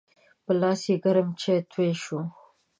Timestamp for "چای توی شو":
1.41-2.19